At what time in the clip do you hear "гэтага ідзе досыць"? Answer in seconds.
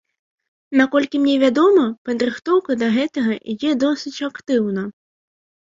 2.97-4.17